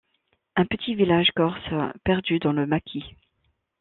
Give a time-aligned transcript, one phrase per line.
[0.55, 1.63] Un petit village corse
[2.03, 3.05] perdu dans le maquis.